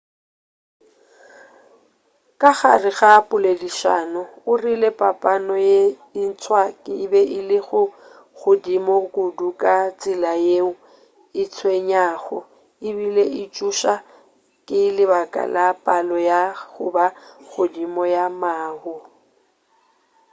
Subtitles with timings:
[2.41, 5.79] ka gare ga poledišano o rile papano ye
[6.27, 6.61] ntswa
[7.03, 7.57] e be e le
[8.39, 10.71] godimo kudu ka tsela yeo
[11.41, 12.39] e tswenyago
[12.89, 13.95] ebile e tšoša
[14.67, 16.41] ka lebaka la palo ya
[16.71, 17.05] go ba
[17.51, 18.95] godimo ya mahu